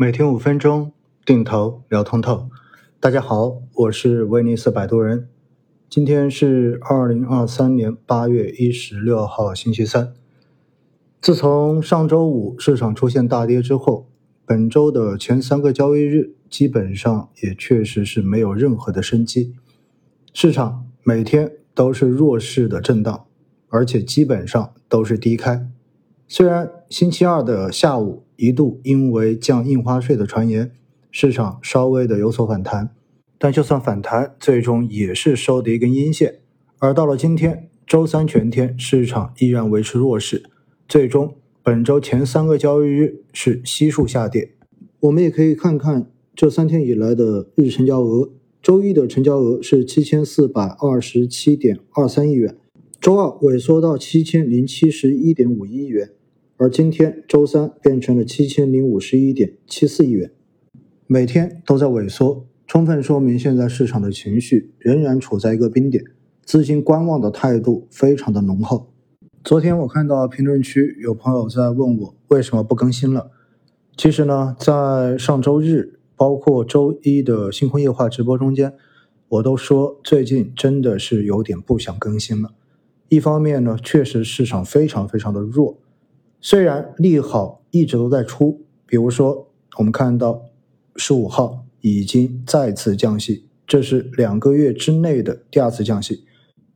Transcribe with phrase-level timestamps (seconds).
[0.00, 0.92] 每天五分钟，
[1.26, 2.48] 定投聊通透。
[3.00, 5.28] 大家好，我是威尼斯摆渡人。
[5.90, 10.14] 今天是二零二三年八月一十六号，星期三。
[11.20, 14.06] 自从上周五市场出现大跌之后，
[14.46, 19.56] 本周的前三个交易日基本上也确实是没有任何的生机。
[20.32, 23.24] 市场每天都是弱势的震荡，
[23.66, 25.68] 而且基本上都是低开。
[26.28, 30.72] 虽然星期二的下午一度因为降印花税的传言，
[31.10, 32.88] 市场稍微的有所反弹，
[33.38, 36.40] 但就算反弹，最终也是收的一根阴线。
[36.78, 40.44] 而到了今天周三全天，市场依然维持弱势，
[40.88, 44.52] 最终本周前三个交易日是悉数下跌。
[45.00, 48.30] 我们也可以看看这三天以来的日成交额，
[48.62, 52.56] 周一的成交额是七千四百二十七点二三亿元，
[52.98, 56.12] 周二萎缩到七千零七十一点五一亿元。
[56.60, 60.32] 而今天周三变成了七千零五十一点七四亿元，
[61.06, 66.02] 每天都在萎缩，充分说明现在市场的情绪仍然处在一个冰点，
[66.44, 68.92] 资金观望的态度非常的浓厚。
[69.44, 73.30] 昨天我看到评论区有朋友在问我为什么不更新了，
[73.96, 78.74] 其实呢，在上周日包括周一的星空夜话直播中间，
[79.28, 82.50] 我都说最近真的是有点不想更新了。
[83.08, 85.78] 一方面呢，确实市场非常非常的弱。
[86.40, 90.42] 虽然利好一直都在出，比如说我们看到
[90.96, 96.24] 十五号已经再次降息，这是两个月之内的第二次降息，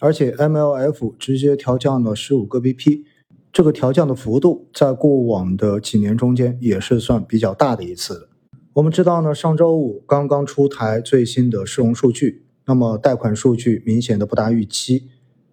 [0.00, 3.04] 而且 MLF 直接调降了十五个 BP，
[3.52, 8.28] 这个调降的幅度在过往的几年中间也是算比较大的一次了。
[8.72, 15.08] 我们知道呢，上周五刚刚出台最新的市容数据，那么贷款数据明显的不达预期，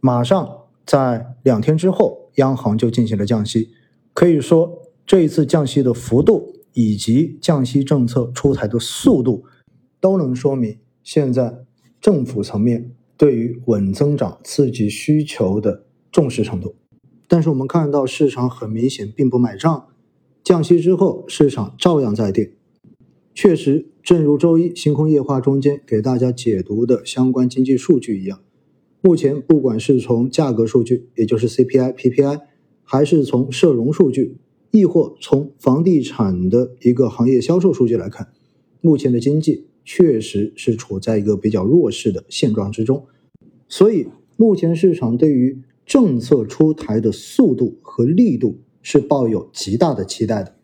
[0.00, 0.48] 马上
[0.86, 3.74] 在两天之后，央行就进行了降息。
[4.14, 9.44] 可以说，这一次降息的幅度以及降息政策出台的速度，
[10.00, 11.64] 都能说明现在
[12.00, 16.74] 政府层面对于稳增长、刺激需求的重视程度。
[17.26, 19.88] 但是我们看到市场很明显并不买账，
[20.44, 22.52] 降息之后市场照样在跌。
[23.34, 28.40] 确实，正如周一星空夜话中间给大家解读的相关经济数据一样，
[29.00, 32.40] 目前不管是从价格数据，也就是 CPI、PPI。
[32.92, 34.36] 还是从社融数据，
[34.70, 38.28] 亦或从房地产的一个行业销售数据来看，
[38.82, 43.06] 目前的经济确实是处在一个比较弱势的现状之中。
[43.66, 50.54] 所以，目前市场对于政策出台的速度和力度是抱有极大的期待的。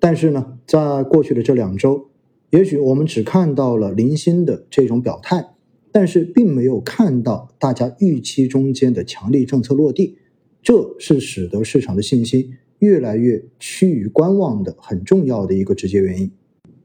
[0.00, 2.08] 但是呢，在过去的这两周，
[2.50, 5.54] 也许我们只看到了零星的这种表态，
[5.92, 10.16] 但是并没有看到大家预期中间的强力政策落地。
[10.64, 16.32] 这是使得市场的信心越来越趋于观望的很重要的一个直接原因。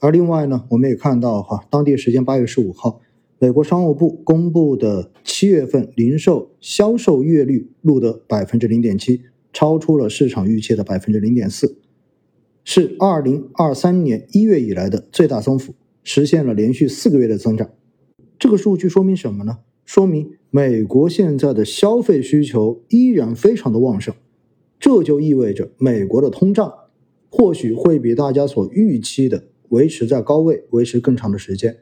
[0.00, 3.00] 而另外呢，我们也看到哈，当地时间八月十五号，
[3.38, 9.22] 美国商务部公布的七月份零售销售月率录得百分之零点七，
[9.52, 11.78] 超出了市场预期的百分之零点四，
[12.64, 17.70] 是二零二三年一月以来的最大增幅，实现了连续四个月的增长。
[18.36, 19.58] 这个数据说明什么呢？
[19.84, 24.14] 说明美国现在的消费需求依然非常的旺盛，
[24.78, 26.72] 这就意味着美国的通胀
[27.30, 31.76] 或许会比大家所预期的维持在高位，维持更长的时间。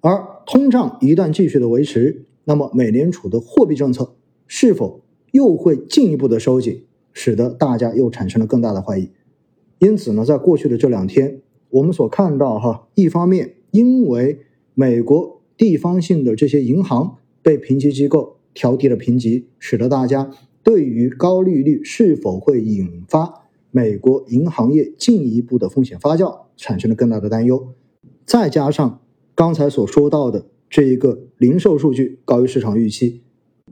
[0.00, 4.14] 而通胀一旦继续的维持，那么美联储的货币政策
[4.46, 9.10] 是否又会进一步的收紧，使得大家又产生了更大的怀疑。
[9.78, 11.40] 因此呢，在过去的这两天，
[11.70, 14.40] 我们所看到哈，一方面因为
[14.74, 15.38] 美国。
[15.58, 17.16] 地方性的这些银行
[17.48, 20.30] 被评级机构调低了评级，使得大家
[20.62, 27.72] 对于高利率是否会引发美国银行业进一步的风险发酵产生了更大的担忧。
[28.26, 29.00] 再加上
[29.34, 33.22] 刚才所说到的这一个零售数据高于市场预期，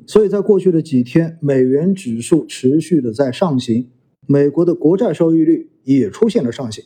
[0.06, 3.90] 所以在过去的几天，美元指数持续的在上行，
[4.26, 6.82] 美国的国债收益率也出现了上行。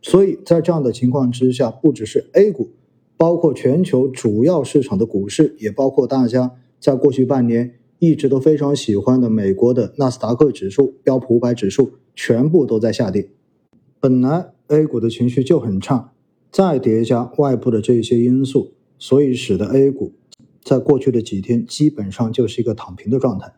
[0.00, 2.68] 所以在这样的情况之下，不只是 A 股。
[3.22, 13.28] 包括全球主要市场的股市，也包括大家在过去半年一直都非常喜欢的美国的纳斯达克指数、标普五百指数，全部都在下跌。
[14.00, 16.12] 本来 A 股的情绪就很差，
[16.50, 20.14] 再叠加外部的这些因素，所以使得 A 股
[20.64, 23.54] 在过去的几天基本上就是一个躺平的状态。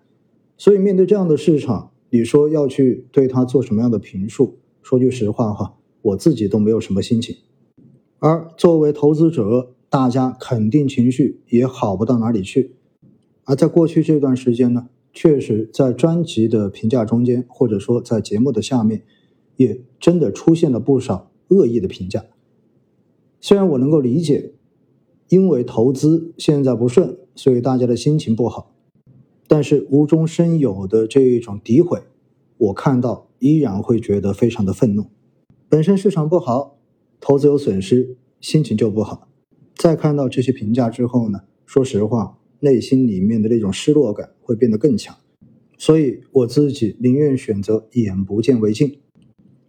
[0.58, 4.58] 所以面对这样的市场，你说要去对它做什么样的评述？
[4.82, 7.34] 说句实话哈，我自己都没有什么心情。
[8.24, 12.74] 而作为投资者，大家肯定情绪也好不到哪里去。
[13.44, 19.02] 而在过去这段时间呢，确实在专辑的评价中间，或者说在节目的下面，
[19.56, 22.24] 也真的出现了不少恶意的评价。
[23.42, 24.54] 虽然我能够理解，
[25.28, 28.72] 因为投资现在不顺，所以大家的心情不好，
[29.46, 32.00] 但是无中生有的这一种诋毁，
[32.56, 35.08] 我看到依然会觉得非常的愤怒。
[35.68, 36.73] 本身市场不好，
[37.26, 39.30] 投资有损失，心情就不好。
[39.76, 45.16] 再看到这些评价之后呢，说实话，内心里面的那种失落感会变得更强。
[45.78, 48.98] 所以我自己宁愿选择眼不见为净，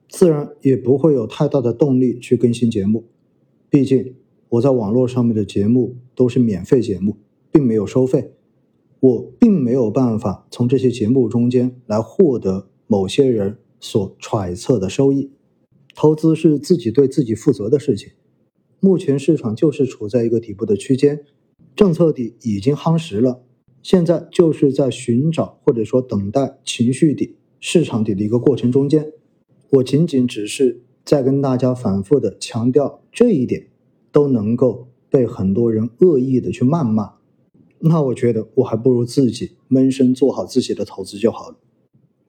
[0.10, 3.06] 自然也不会有太大的动力去更新节目。
[3.70, 4.16] 毕竟
[4.50, 7.16] 我在网络上面的节目都是免费节目，
[7.54, 8.34] 并没有收费，
[9.00, 15.32] 我并没有办法从这些节目中间来获得某些人所揣测的收益。
[15.96, 18.12] 投资是自己对自己负责的事情。
[18.82, 21.24] 目前市场就是处在一个底部的区间，
[21.76, 23.42] 政策底已经夯实了，
[23.82, 29.14] 现在就是在寻找或者说等待情绪底、市场底的一个过程中间。
[29.72, 33.68] 我仅仅只是在跟大家反复的强调这一点，
[34.12, 37.14] 都能够被很多人恶意的去谩骂，
[37.80, 41.58] 那我觉得我还不如自己闷声做好自己的投资就好了。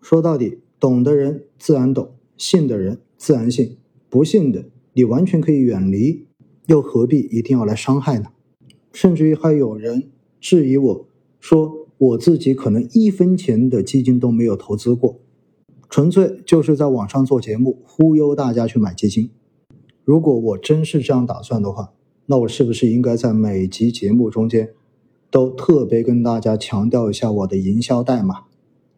[0.00, 3.00] 说到底，懂的人自然懂，信的人。
[3.16, 3.76] 自然性，
[4.08, 6.26] 不幸的，你完全可以远离，
[6.66, 8.26] 又何必一定要来伤害呢？
[8.92, 10.04] 甚至于还有人
[10.40, 11.08] 质疑我
[11.40, 15.18] 说，我自己可能一分钱的基金都没有投资过，
[15.88, 19.30] 纯粹就是在网上做节目忽悠大家去买基金。
[20.04, 21.92] 如果我真是这样打算的话，
[22.26, 24.70] 那我是不是应该在每集节目中间
[25.30, 28.44] 都特别跟大家强调一下我的营销代码？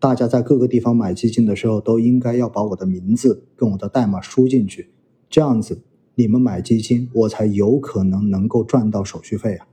[0.00, 4.90] 大家在各个地方买基金的时候，都应该要把我的名字跟我的代码输进去，
[5.28, 5.82] 这样子
[6.14, 9.66] 你们买基金，我才有可能能够赚到手续费啊。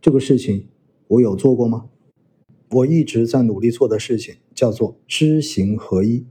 [0.00, 0.66] 这个事情
[1.08, 1.86] 我有做过吗？
[2.70, 6.24] 我一直在努力做的事情叫做知行合一，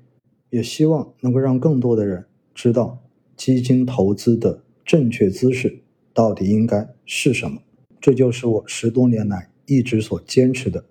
[0.50, 2.26] 也希望能够让更多的人
[2.56, 3.00] 知道
[3.36, 5.82] 基金投资的正确姿势
[6.14, 7.62] 到底应该是什么。
[8.00, 10.86] 这就是我十多年来一直所坚持的